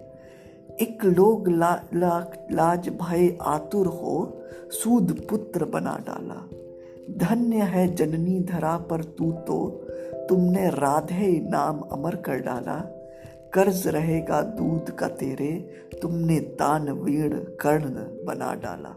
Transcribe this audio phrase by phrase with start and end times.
[0.81, 6.49] एक लोग ला, ला, लाज भय आतुर हो सूद पुत्र बना डाला।
[7.17, 9.85] धन्य है जननी धरा पर तू तो
[10.29, 12.79] तुमने राधे नाम अमर कर डाला।
[13.53, 15.51] कर्ज रहेगा दूध का तेरे
[16.01, 17.89] तुमने दान वीण कर्ण
[18.25, 18.89] बना डाला।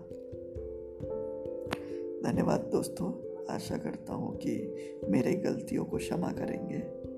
[2.22, 3.12] धन्यवाद दोस्तों
[3.54, 4.74] आशा करता हूँ कि
[5.08, 7.13] मेरे गलतियों को क्षमा करेंगे।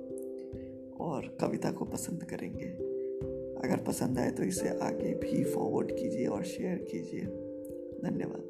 [1.07, 2.69] और कविता को पसंद करेंगे।
[3.69, 7.21] अगर पसंद आए तो इसे आगे भी फॉरवर्ड कीजिए और शेयर कीजिए।
[8.05, 8.48] धन्यवाद।